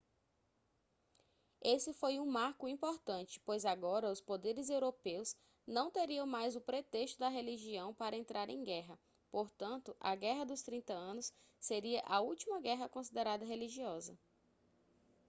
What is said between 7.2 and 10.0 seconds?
religião para entrar em guerra portanto